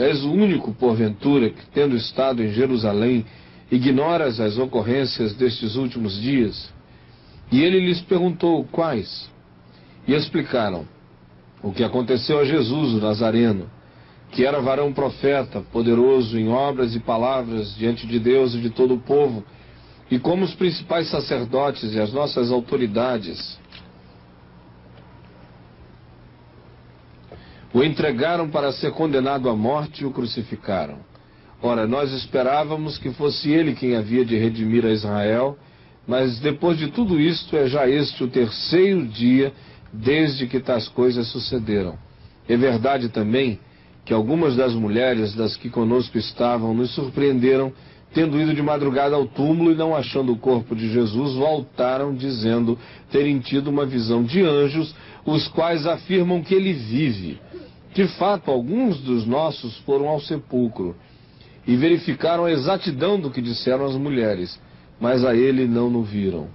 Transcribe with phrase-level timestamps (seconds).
[0.00, 3.24] És o único, porventura, que, tendo estado em Jerusalém,
[3.70, 6.72] ignoras as ocorrências destes últimos dias?
[7.52, 9.30] E ele lhes perguntou: Quais?
[10.08, 10.86] E explicaram
[11.62, 13.68] o que aconteceu a Jesus, o Nazareno
[14.32, 18.94] que era varão profeta, poderoso em obras e palavras diante de Deus e de todo
[18.94, 19.44] o povo,
[20.10, 23.58] e como os principais sacerdotes e as nossas autoridades
[27.72, 30.98] o entregaram para ser condenado à morte e o crucificaram.
[31.62, 35.56] Ora, nós esperávamos que fosse ele quem havia de redimir a Israel,
[36.06, 39.52] mas depois de tudo isto é já este o terceiro dia
[39.92, 41.98] desde que tais coisas sucederam.
[42.48, 43.60] É verdade também
[44.04, 47.72] que algumas das mulheres das que conosco estavam nos surpreenderam,
[48.12, 52.78] tendo ido de madrugada ao túmulo e não achando o corpo de Jesus, voltaram dizendo
[53.10, 54.94] terem tido uma visão de anjos,
[55.24, 57.38] os quais afirmam que ele vive.
[57.94, 60.96] De fato, alguns dos nossos foram ao sepulcro
[61.66, 64.60] e verificaram a exatidão do que disseram as mulheres,
[65.00, 66.48] mas a ele não o viram.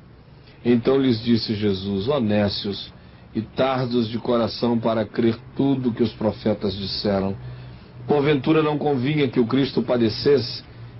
[0.64, 2.92] Então lhes disse Jesus: Honécios,
[3.36, 7.36] e tardos de coração para crer tudo que os profetas disseram.
[8.08, 10.64] Porventura não convinha que o Cristo padecesse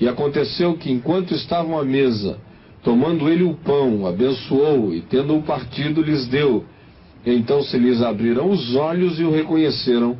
[0.00, 2.38] E aconteceu que, enquanto estavam à mesa,
[2.82, 6.64] tomando ele o pão, abençoou e, tendo-o partido, lhes deu.
[7.26, 10.16] Então se lhes abriram os olhos e o reconheceram,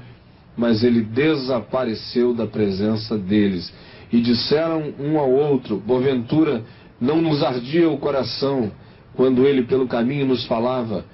[0.57, 3.73] mas ele desapareceu da presença deles.
[4.13, 6.65] E disseram um ao outro: Porventura
[7.01, 8.73] não nos ardia o coração
[9.15, 11.05] quando ele pelo caminho nos falava,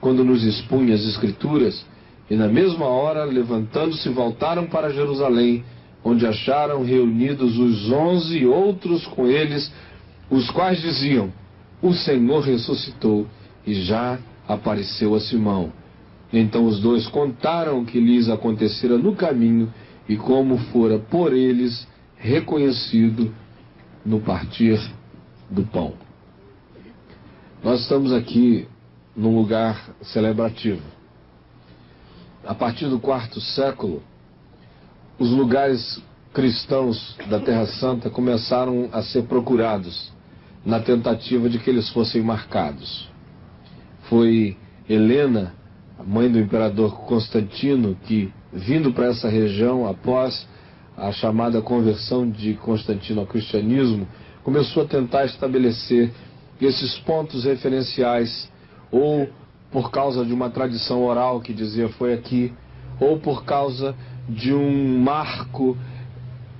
[0.00, 1.84] quando nos expunha as Escrituras?
[2.30, 5.62] E na mesma hora, levantando-se, voltaram para Jerusalém,
[6.04, 9.72] onde acharam reunidos os onze outros com eles,
[10.30, 11.32] os quais diziam:
[11.82, 13.26] O Senhor ressuscitou
[13.66, 15.72] e já apareceu a Simão.
[16.32, 19.72] Então os dois contaram o que lhes acontecera no caminho
[20.08, 23.32] e como fora por eles reconhecido
[24.04, 24.78] no partir
[25.50, 25.94] do pão.
[27.62, 28.68] Nós estamos aqui
[29.16, 30.82] num lugar celebrativo
[32.46, 34.02] a partir do quarto século,
[35.18, 36.02] os lugares
[36.32, 40.12] cristãos da Terra Santa começaram a ser procurados
[40.64, 43.08] na tentativa de que eles fossem marcados.
[44.08, 44.56] Foi
[44.88, 45.54] Helena,
[46.04, 50.46] mãe do imperador Constantino, que, vindo para essa região após
[50.96, 54.06] a chamada conversão de Constantino ao cristianismo,
[54.42, 56.12] começou a tentar estabelecer
[56.60, 58.50] esses pontos referenciais
[58.90, 59.28] ou
[59.70, 62.52] por causa de uma tradição oral que dizia foi aqui,
[63.00, 63.94] ou por causa
[64.28, 65.76] de um marco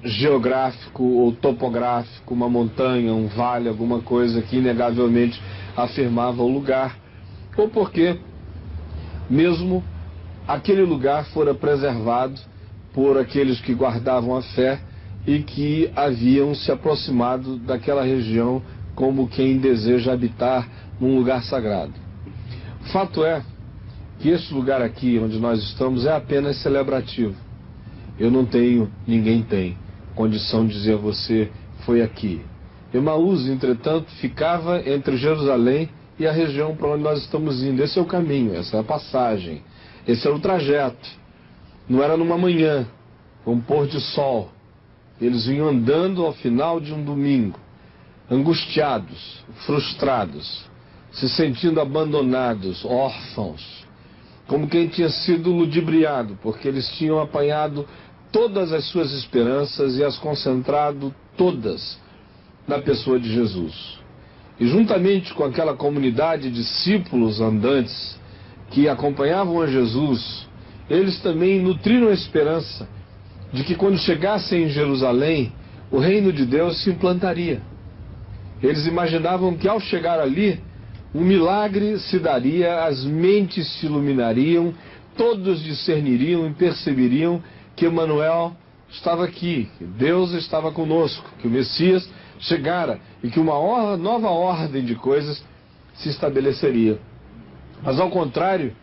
[0.03, 5.41] geográfico ou topográfico, uma montanha, um vale, alguma coisa que inegavelmente
[5.77, 6.97] afirmava o lugar,
[7.57, 8.19] ou porque
[9.29, 9.83] mesmo
[10.47, 12.39] aquele lugar fora preservado
[12.93, 14.81] por aqueles que guardavam a fé
[15.27, 18.63] e que haviam se aproximado daquela região
[18.95, 20.69] como quem deseja habitar
[21.01, 21.93] num lugar sagrado.
[22.93, 23.43] Fato é
[24.21, 27.44] que este lugar aqui onde nós estamos é apenas celebrativo.
[28.19, 29.77] Eu não tenho, ninguém tem,
[30.15, 31.51] condição de dizer a você
[31.85, 32.41] foi aqui.
[32.93, 35.89] Emaús, entretanto, ficava entre Jerusalém
[36.19, 37.83] e a região para onde nós estamos indo.
[37.83, 39.63] Esse é o caminho, essa é a passagem,
[40.07, 41.09] esse é o trajeto.
[41.89, 42.87] Não era numa manhã,
[43.47, 44.51] um pôr de sol.
[45.21, 47.59] Eles vinham andando ao final de um domingo,
[48.31, 50.65] angustiados, frustrados,
[51.13, 53.85] se sentindo abandonados, órfãos,
[54.47, 57.87] como quem tinha sido ludibriado, porque eles tinham apanhado
[58.31, 61.99] todas as suas esperanças e as concentrado todas
[62.67, 63.99] na pessoa de Jesus.
[64.59, 68.19] E juntamente com aquela comunidade de discípulos andantes
[68.71, 70.47] que acompanhavam a Jesus,
[70.89, 72.89] eles também nutriram a esperança
[73.53, 75.53] de que quando chegassem em Jerusalém,
[75.91, 77.63] o reino de Deus se implantaria
[78.63, 80.61] Eles imaginavam que ao chegar ali,
[81.15, 84.75] um milagre se daria, as mentes se iluminariam,
[85.17, 87.41] todos discerniriam e perceberiam
[87.77, 88.57] que Emanuel
[88.91, 92.09] estava aqui, que Deus estava conosco, que o Messias
[92.41, 95.43] chegara e que uma nova ordem de coisas
[95.95, 96.99] se estabeleceria.
[97.83, 98.75] Mas ao contrário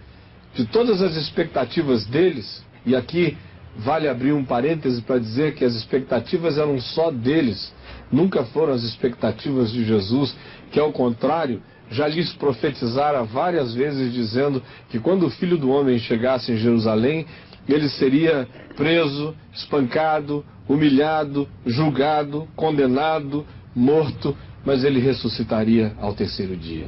[0.53, 3.37] de todas as expectativas deles, e aqui
[3.77, 7.73] vale abrir um parêntese para dizer que as expectativas eram só deles,
[8.11, 10.35] nunca foram as expectativas de Jesus,
[10.71, 11.61] que ao contrário
[11.91, 17.25] já lhes profetizara várias vezes dizendo que quando o filho do homem chegasse em Jerusalém,
[17.67, 23.45] ele seria preso, espancado, humilhado, julgado, condenado,
[23.75, 24.35] morto,
[24.65, 26.87] mas ele ressuscitaria ao terceiro dia.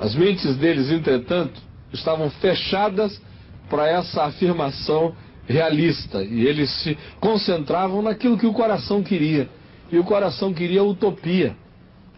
[0.00, 1.60] As mentes deles, entretanto,
[1.92, 3.20] estavam fechadas
[3.68, 5.14] para essa afirmação
[5.46, 9.48] realista e eles se concentravam naquilo que o coração queria.
[9.90, 11.54] E o coração queria utopia.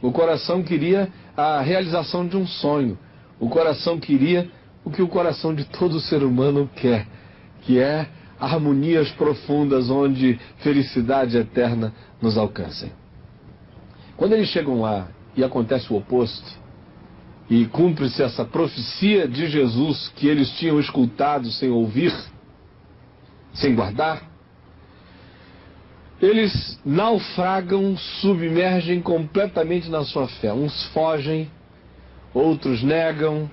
[0.01, 2.99] O coração queria a realização de um sonho.
[3.41, 4.51] O coração queria
[4.85, 7.07] o que o coração de todo ser humano quer,
[7.63, 8.09] que é
[8.39, 11.93] harmonias profundas onde felicidade eterna
[12.23, 12.93] nos alcancem.
[14.17, 16.59] Quando eles chegam lá e acontece o oposto,
[17.51, 22.13] e cumpre-se essa profecia de Jesus que eles tinham escutado sem ouvir,
[23.55, 24.23] sem guardar,
[26.21, 30.53] eles naufragam, submergem completamente na sua fé.
[30.53, 31.51] Uns fogem,
[32.35, 33.49] outros negam,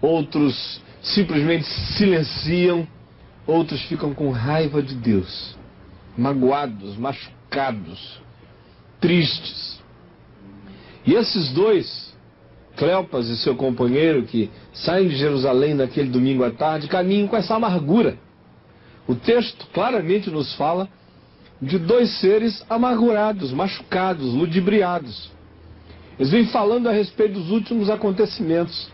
[0.00, 1.64] outros simplesmente
[1.96, 2.86] silenciam,
[3.46, 5.56] outros ficam com raiva de Deus,
[6.16, 8.20] magoados, machucados,
[9.00, 9.80] tristes.
[11.04, 12.14] E esses dois,
[12.76, 17.54] Cleopas e seu companheiro, que saem de Jerusalém naquele domingo à tarde, caminham com essa
[17.54, 18.18] amargura.
[19.08, 20.88] O texto claramente nos fala
[21.60, 25.30] de dois seres amargurados, machucados, ludibriados.
[26.18, 28.90] Eles vêm falando a respeito dos últimos acontecimentos.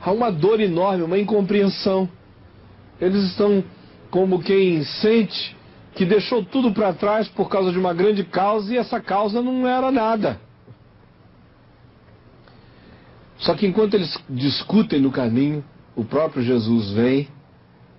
[0.00, 2.08] Há uma dor enorme, uma incompreensão.
[3.00, 3.62] Eles estão
[4.10, 5.56] como quem sente
[5.94, 9.66] que deixou tudo para trás por causa de uma grande causa e essa causa não
[9.66, 10.40] era nada.
[13.38, 15.64] Só que enquanto eles discutem no caminho,
[15.96, 17.28] o próprio Jesus vem,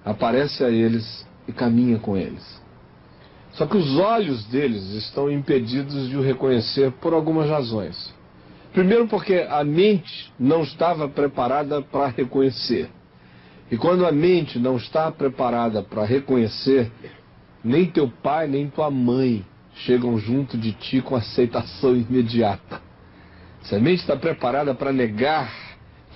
[0.06, 2.62] aparece a eles e caminha com eles.
[3.54, 8.14] Só que os olhos deles estão impedidos de o reconhecer por algumas razões.
[8.74, 12.90] Primeiro, porque a mente não estava preparada para reconhecer.
[13.70, 16.92] E quando a mente não está preparada para reconhecer,
[17.64, 19.46] nem teu pai nem tua mãe
[19.76, 22.82] chegam junto de ti com aceitação imediata.
[23.64, 25.52] Se a mente está preparada para negar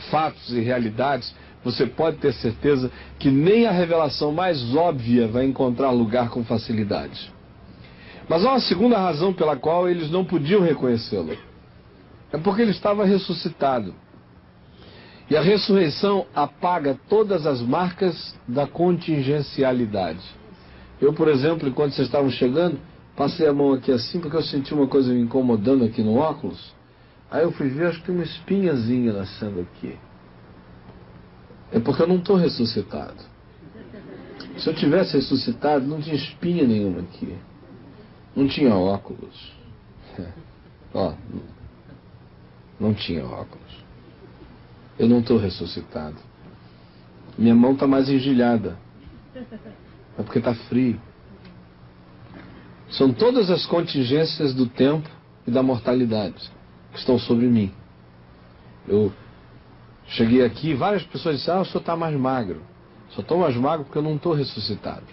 [0.10, 1.34] fatos e realidades,
[1.66, 7.34] você pode ter certeza que nem a revelação mais óbvia vai encontrar lugar com facilidade.
[8.30, 11.36] Mas há uma segunda razão pela qual eles não podiam reconhecê-lo.
[12.32, 13.96] É porque ele estava ressuscitado.
[15.28, 20.24] E a ressurreição apaga todas as marcas da contingencialidade.
[21.02, 22.78] Eu, por exemplo, enquanto vocês estavam chegando,
[23.16, 26.76] passei a mão aqui assim porque eu senti uma coisa me incomodando aqui no óculos.
[27.32, 29.98] Aí eu fui ver, acho que tem uma espinhazinha nascendo aqui.
[31.76, 33.22] É porque eu não estou ressuscitado.
[34.58, 37.36] Se eu tivesse ressuscitado, não tinha espinha nenhuma aqui.
[38.34, 39.52] Não tinha óculos.
[40.94, 41.14] Ó,
[42.80, 43.84] não tinha óculos.
[44.98, 46.16] Eu não estou ressuscitado.
[47.38, 48.78] Minha mão está mais engilhada.
[50.18, 50.98] É porque está frio.
[52.90, 55.10] São todas as contingências do tempo
[55.46, 56.50] e da mortalidade
[56.94, 57.74] que estão sobre mim.
[58.88, 59.12] Eu
[60.08, 62.62] Cheguei aqui, várias pessoas disseram, ah, o senhor está mais magro.
[63.10, 65.04] Só estou mais magro porque eu não estou ressuscitado.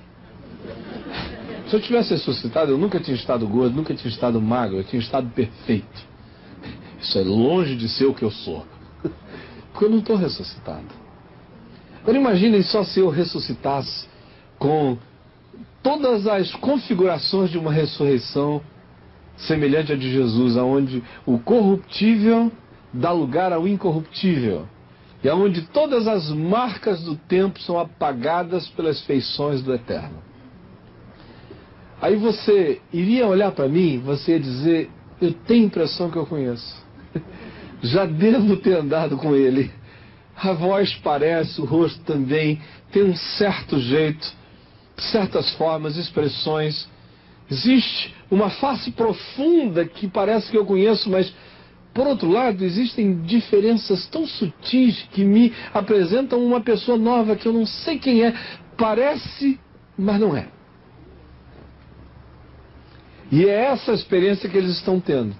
[1.68, 5.00] Se eu tivesse ressuscitado, eu nunca tinha estado gordo, nunca tinha estado magro, eu tinha
[5.00, 6.06] estado perfeito.
[7.00, 8.66] Isso é longe de ser o que eu sou.
[9.72, 11.02] Porque eu não estou ressuscitado.
[12.02, 14.08] Agora imaginem só se eu ressuscitasse
[14.58, 14.98] com
[15.82, 18.60] todas as configurações de uma ressurreição
[19.36, 22.52] semelhante à de Jesus, aonde o corruptível
[22.92, 24.66] dá lugar ao incorruptível
[25.22, 30.22] e aonde todas as marcas do tempo são apagadas pelas feições do eterno.
[32.00, 36.26] Aí você iria olhar para mim, você ia dizer: Eu tenho a impressão que eu
[36.26, 36.84] conheço.
[37.80, 39.70] Já devo ter andado com ele.
[40.36, 42.60] A voz parece, o rosto também,
[42.90, 44.32] tem um certo jeito,
[44.96, 46.88] certas formas, expressões.
[47.48, 51.32] Existe uma face profunda que parece que eu conheço, mas
[51.94, 57.52] por outro lado, existem diferenças tão sutis que me apresentam uma pessoa nova que eu
[57.52, 58.34] não sei quem é.
[58.78, 59.60] Parece,
[59.96, 60.48] mas não é.
[63.30, 65.34] E é essa experiência que eles estão tendo.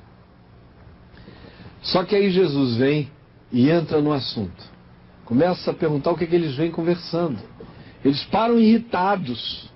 [1.80, 3.10] Só que aí Jesus vem
[3.50, 4.72] e entra no assunto.
[5.24, 7.38] Começa a perguntar o que, é que eles vêm conversando.
[8.04, 9.70] Eles param irritados.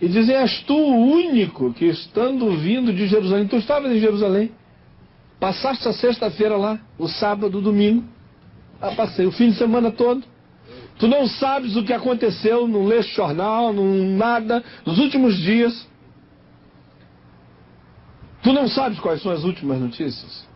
[0.00, 4.52] E dizem: És tu o único que, estando vindo de Jerusalém, tu estavas em Jerusalém.
[5.38, 8.04] Passaste a sexta-feira lá, o sábado, o domingo.
[8.80, 10.24] Ah, passei o fim de semana todo.
[10.98, 13.84] Tu não sabes o que aconteceu, não leste jornal, não
[14.16, 15.88] nada, nos últimos dias.
[18.42, 20.46] Tu não sabes quais são as últimas notícias?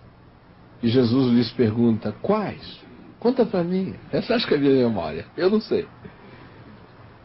[0.82, 2.78] E Jesus lhes pergunta: Quais?
[3.18, 3.94] Conta para mim.
[4.12, 5.26] Essa acho que é a minha memória.
[5.37, 5.87] Eu não sei.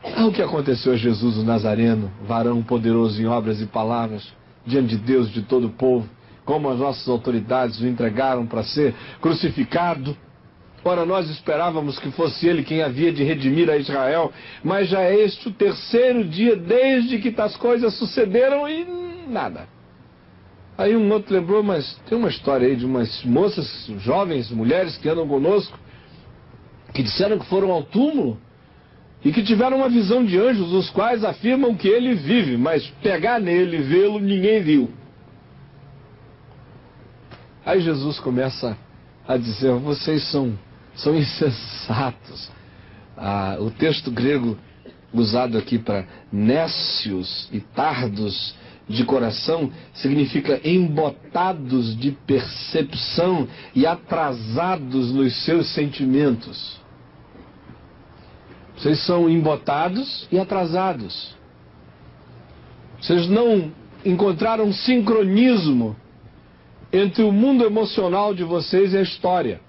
[0.03, 4.33] Ah, o que aconteceu a Jesus o Nazareno, varão poderoso em obras e palavras,
[4.65, 6.09] diante de Deus e de todo o povo,
[6.45, 10.15] como as nossas autoridades o entregaram para ser crucificado.
[10.85, 14.33] Ora, nós esperávamos que fosse ele quem havia de redimir a Israel,
[14.63, 18.85] mas já é este o terceiro dia desde que tais coisas sucederam e
[19.27, 19.67] nada.
[20.77, 25.07] Aí um outro lembrou, mas tem uma história aí de umas moças, jovens, mulheres que
[25.07, 25.79] andam conosco,
[26.93, 28.37] que disseram que foram ao túmulo
[29.23, 33.39] e que tiveram uma visão de anjos, os quais afirmam que ele vive, mas pegar
[33.39, 34.91] nele, vê-lo, ninguém viu.
[37.65, 38.77] Aí Jesus começa
[39.27, 40.57] a dizer: vocês são,
[40.95, 42.51] são insensatos.
[43.15, 44.57] Ah, o texto grego
[45.13, 48.55] usado aqui para nécios e tardos
[48.89, 56.81] de coração significa embotados de percepção e atrasados nos seus sentimentos.
[58.75, 61.33] Vocês são embotados e atrasados.
[62.99, 63.71] Vocês não
[64.03, 65.95] encontraram sincronismo
[66.93, 69.59] entre o mundo emocional de vocês e a história.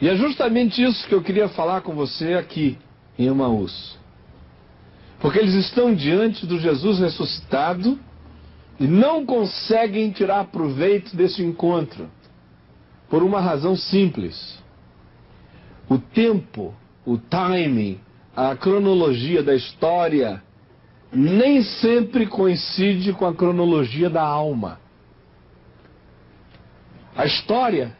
[0.00, 2.78] E é justamente isso que eu queria falar com você aqui
[3.18, 3.98] em Emaús.
[5.18, 7.98] Porque eles estão diante do Jesus ressuscitado
[8.78, 12.08] e não conseguem tirar proveito desse encontro.
[13.10, 14.62] Por uma razão simples.
[15.88, 16.72] O tempo,
[17.04, 17.98] o timing,
[18.36, 20.40] a cronologia da história
[21.10, 24.78] nem sempre coincide com a cronologia da alma.
[27.18, 27.96] A história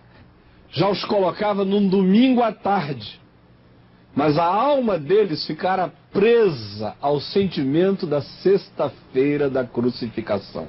[0.71, 3.21] já os colocava num domingo à tarde,
[4.15, 10.69] mas a alma deles ficara presa ao sentimento da sexta-feira da crucificação.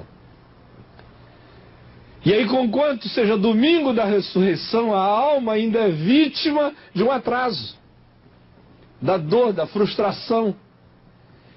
[2.24, 7.76] E aí, conquanto seja domingo da ressurreição, a alma ainda é vítima de um atraso,
[9.00, 10.56] da dor, da frustração.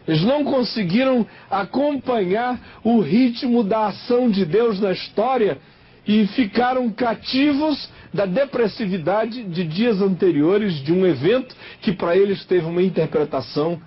[0.08, 5.60] Eles não conseguiram acompanhar o ritmo da ação de Deus na história
[6.08, 12.66] e ficaram cativos da depressividade de dias anteriores de um evento que para eles teve
[12.66, 13.82] uma interpretação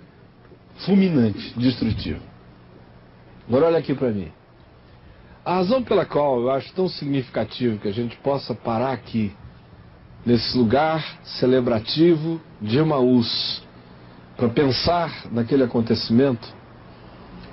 [0.79, 2.19] fulminante, destrutiva.
[3.47, 4.31] Agora olha aqui para mim.
[5.45, 9.31] A razão pela qual eu acho tão significativo que a gente possa parar aqui,
[10.25, 13.63] nesse lugar celebrativo de Emaús,
[14.35, 16.53] para pensar naquele acontecimento,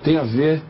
[0.02, 0.60] tem a ver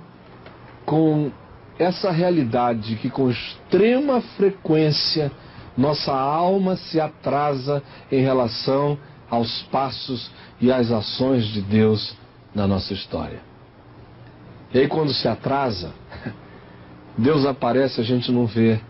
[0.85, 1.33] com
[1.79, 5.31] essa realidade que com extrema frequência
[5.77, 8.97] nossa alma se atrasa em relação
[9.29, 12.17] aos passos e às ações de Deus
[12.55, 13.41] na nossa história.
[14.73, 15.93] E aí quando se atrasa,
[17.19, 18.81] Deus aparece, a gente não vê.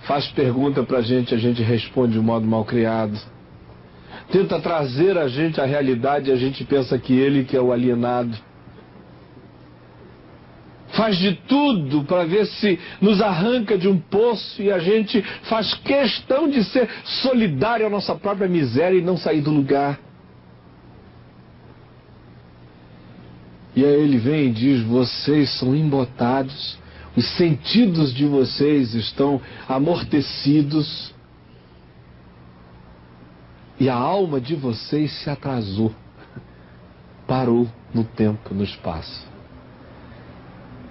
[0.00, 3.18] Faz pergunta pra gente, a gente responde de modo mal criado.
[4.30, 7.72] Tenta trazer a gente à realidade e a gente pensa que ele que é o
[7.72, 8.36] alienado
[10.98, 15.72] faz de tudo para ver se nos arranca de um poço e a gente faz
[15.74, 20.00] questão de ser solidário à nossa própria miséria e não sair do lugar.
[23.76, 26.76] E aí ele vem e diz: vocês são embotados,
[27.16, 31.14] os sentidos de vocês estão amortecidos
[33.78, 35.94] e a alma de vocês se atrasou,
[37.24, 39.37] parou no tempo, no espaço.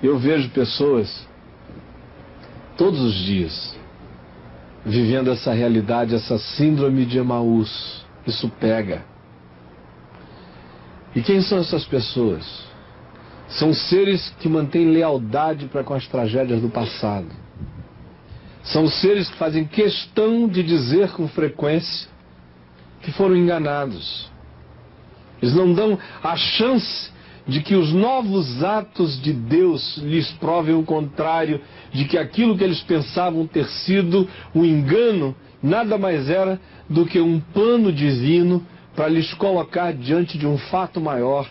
[0.01, 1.27] Eu vejo pessoas
[2.77, 3.75] todos os dias
[4.85, 8.05] vivendo essa realidade, essa síndrome de Emaús.
[8.25, 9.03] Isso pega.
[11.15, 12.45] E quem são essas pessoas?
[13.49, 17.27] São seres que mantêm lealdade para com as tragédias do passado.
[18.63, 22.09] São seres que fazem questão de dizer com frequência
[23.01, 24.29] que foram enganados.
[25.41, 27.09] Eles não dão a chance
[27.47, 31.61] de que os novos atos de Deus lhes provem o contrário,
[31.93, 37.19] de que aquilo que eles pensavam ter sido um engano nada mais era do que
[37.19, 41.49] um plano divino para lhes colocar diante de um fato maior,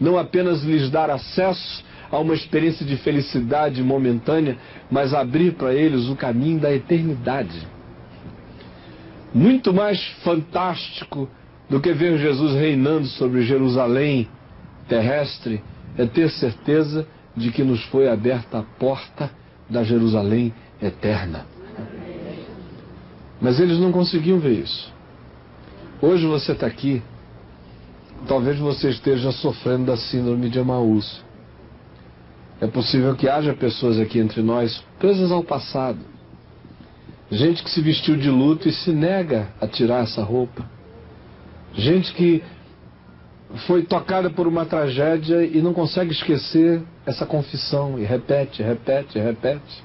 [0.00, 4.56] não apenas lhes dar acesso a uma experiência de felicidade momentânea,
[4.90, 7.66] mas abrir para eles o caminho da eternidade.
[9.34, 11.28] Muito mais fantástico
[11.68, 14.28] do que ver Jesus reinando sobre Jerusalém
[14.88, 15.62] terrestre
[15.96, 19.30] é ter certeza de que nos foi aberta a porta
[19.68, 21.46] da Jerusalém eterna.
[23.40, 24.92] Mas eles não conseguiam ver isso.
[26.00, 27.02] Hoje você está aqui,
[28.26, 31.24] talvez você esteja sofrendo da síndrome de Emaús.
[32.60, 35.98] É possível que haja pessoas aqui entre nós presas ao passado.
[37.30, 40.64] Gente que se vestiu de luto e se nega a tirar essa roupa.
[41.74, 42.42] Gente que
[43.66, 49.84] foi tocada por uma tragédia e não consegue esquecer essa confissão e repete, repete, repete.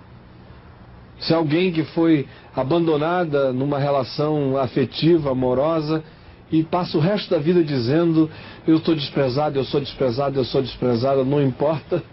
[1.20, 6.04] Se alguém que foi abandonada numa relação afetiva, amorosa,
[6.52, 8.30] e passa o resto da vida dizendo:
[8.68, 12.04] Eu estou desprezado, eu sou desprezado, eu sou desprezado, não importa.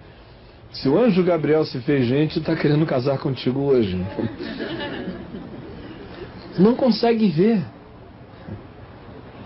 [0.70, 3.98] Se o anjo Gabriel se fez gente, está querendo casar contigo hoje.
[6.58, 7.62] Não consegue ver.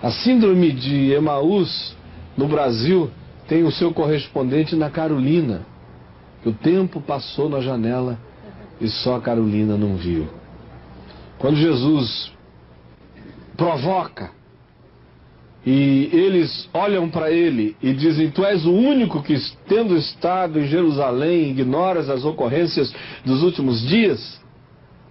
[0.03, 1.97] A síndrome de Emaús
[2.37, 3.09] no Brasil
[3.47, 5.63] tem o seu correspondente na Carolina.
[6.43, 8.19] Que o tempo passou na janela
[8.81, 10.27] e só a Carolina não viu.
[11.39, 12.33] Quando Jesus
[13.57, 14.31] provoca
[15.65, 19.37] e eles olham para ele e dizem: Tu és o único que,
[19.69, 22.93] tendo estado em Jerusalém, ignoras as ocorrências
[23.25, 24.41] dos últimos dias.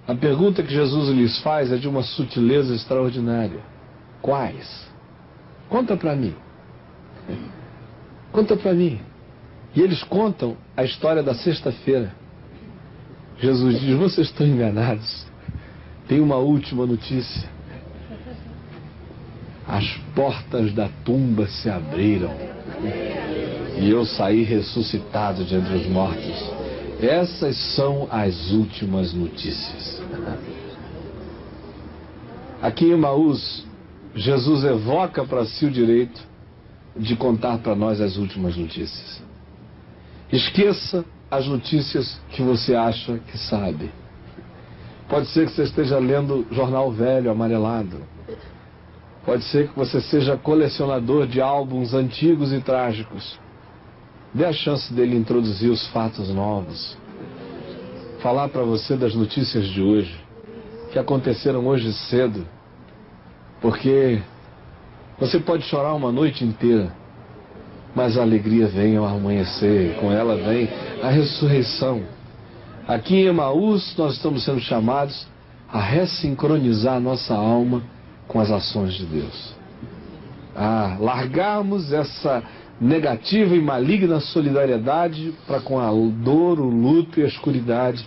[0.06, 3.71] A pergunta que Jesus lhes faz é de uma sutileza extraordinária:
[4.22, 4.88] Quais?
[5.70, 6.36] Conta para mim.
[8.32, 9.00] Conta para mim.
[9.76, 12.14] E eles contam a história da sexta-feira.
[13.40, 15.26] Jesus diz: Vocês estão enganados.
[16.08, 17.50] Tem uma última notícia.
[19.68, 22.32] As portas da tumba se abriram
[23.78, 26.52] e eu saí ressuscitado de entre os mortos.
[27.02, 30.02] Essas são as últimas notícias.
[32.62, 33.66] Aqui em Maús,
[34.16, 36.22] Jesus evoca para si o direito
[36.96, 39.22] de contar para nós as últimas notícias.
[40.32, 43.90] Esqueça as notícias que você acha que sabe.
[45.08, 48.02] Pode ser que você esteja lendo jornal velho, amarelado.
[49.26, 53.40] Pode ser que você seja colecionador de álbuns antigos e trágicos.
[54.34, 56.98] Dê a chance dele introduzir os fatos novos.
[58.22, 60.18] Falar para você das notícias de hoje,
[60.92, 62.46] que aconteceram hoje cedo.
[63.62, 64.20] Porque
[65.20, 66.92] você pode chorar uma noite inteira,
[67.96, 70.68] mas a alegria vem ao amanhecer, com ela vem
[71.04, 72.02] a ressurreição.
[72.88, 75.28] Aqui em Emaús, nós estamos sendo chamados
[75.72, 77.84] a ressincronizar nossa alma
[78.28, 79.54] com as ações de Deus.
[80.56, 82.44] A largarmos essa
[82.80, 88.04] negativa e maligna solidariedade para com a dor, o luto e a escuridade,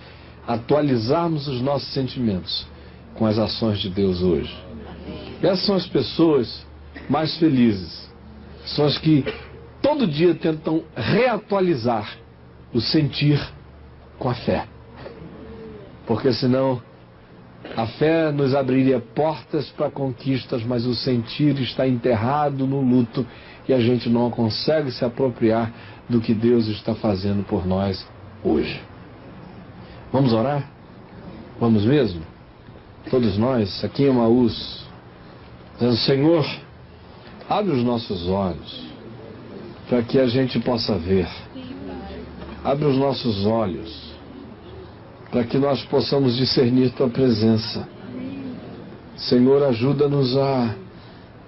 [0.46, 2.66] atualizarmos os nossos sentimentos
[3.14, 4.52] com as ações de Deus hoje.
[5.44, 6.66] Essas são as pessoas
[7.08, 8.08] mais felizes.
[8.64, 9.24] São as que
[9.82, 12.16] todo dia tentam reatualizar
[12.72, 13.38] o sentir
[14.18, 14.66] com a fé.
[16.06, 16.82] Porque senão
[17.76, 23.26] a fé nos abriria portas para conquistas, mas o sentir está enterrado no luto
[23.68, 25.72] e a gente não consegue se apropriar
[26.08, 28.06] do que Deus está fazendo por nós
[28.42, 28.80] hoje.
[30.12, 30.70] Vamos orar?
[31.58, 32.22] Vamos mesmo?
[33.10, 34.83] Todos nós, aqui em Maús,
[35.74, 36.46] dizendo: Senhor,
[37.48, 38.84] abre os nossos olhos
[39.88, 41.28] para que a gente possa ver.
[42.64, 44.14] Abre os nossos olhos
[45.30, 47.88] para que nós possamos discernir tua presença.
[49.16, 50.74] Senhor, ajuda-nos a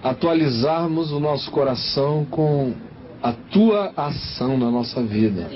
[0.02, 2.74] atualizarmos o nosso coração com
[3.22, 5.48] a tua ação na nossa vida.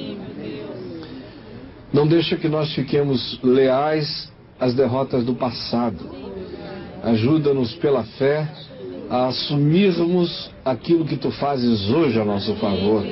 [1.92, 6.29] Não deixa que nós fiquemos leais às derrotas do passado.
[7.02, 8.48] Ajuda-nos pela fé
[9.08, 13.04] a assumirmos aquilo que tu fazes hoje a nosso favor.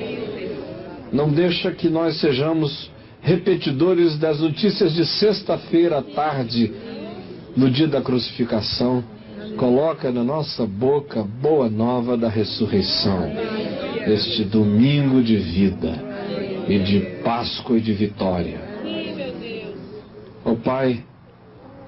[1.13, 6.73] Não deixa que nós sejamos repetidores das notícias de sexta-feira à tarde,
[7.57, 9.03] no dia da crucificação,
[9.57, 13.31] coloca na nossa boca boa nova da ressurreição,
[14.07, 15.93] este domingo de vida
[16.69, 18.61] e de Páscoa e de vitória.
[20.45, 21.03] Ó oh, Pai,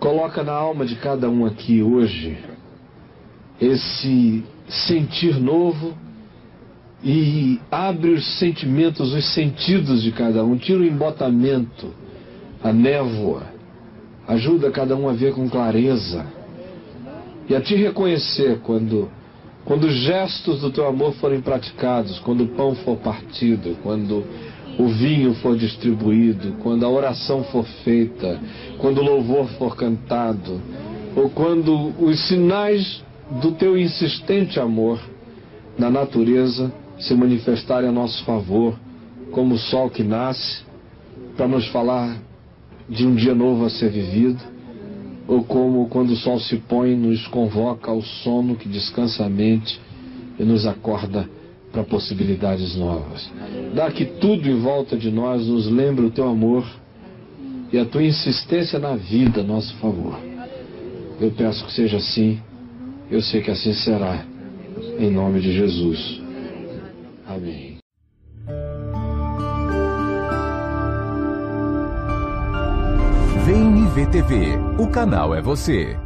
[0.00, 2.36] coloca na alma de cada um aqui hoje
[3.60, 5.94] esse sentir novo
[7.04, 11.92] e abre os sentimentos, os sentidos de cada um, tira o embotamento,
[12.64, 13.42] a névoa,
[14.26, 16.26] ajuda cada um a ver com clareza
[17.48, 19.10] e a te reconhecer quando,
[19.64, 24.24] quando os gestos do teu amor forem praticados, quando o pão for partido, quando
[24.80, 28.40] o vinho for distribuído, quando a oração for feita,
[28.78, 30.58] quando o louvor for cantado,
[31.14, 33.02] ou quando os sinais
[33.42, 34.98] do teu insistente amor
[35.78, 38.74] na natureza se manifestarem a nosso favor,
[39.30, 40.62] como o sol que nasce,
[41.36, 42.16] para nos falar
[42.88, 44.40] de um dia novo a ser vivido,
[45.28, 49.78] ou como quando o sol se põe, nos convoca ao sono que descansa a mente
[50.38, 51.28] e nos acorda
[51.72, 53.30] para possibilidades novas.
[53.74, 56.64] Dá que tudo em volta de nós nos lembre o teu amor
[57.72, 60.18] e a tua insistência na vida nosso favor.
[61.20, 62.40] Eu peço que seja assim,
[63.10, 64.24] eu sei que assim será,
[64.98, 66.20] em nome de Jesus.
[67.26, 67.76] Amém.
[73.46, 75.96] Vem me ver TV, o canal é você.